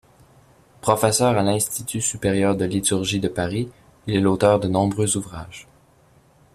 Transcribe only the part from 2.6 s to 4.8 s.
liturgie de Paris, il est l'auteur de